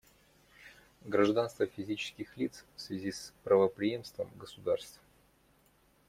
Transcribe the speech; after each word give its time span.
Гражданство 1.05 1.67
физических 1.67 2.35
лиц 2.35 2.65
в 2.75 2.81
связи 2.81 3.11
с 3.11 3.31
правопреемством 3.43 4.27
государств. 4.35 4.99